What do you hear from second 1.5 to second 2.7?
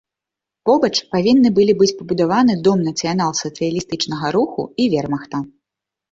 былі быць пабудаваны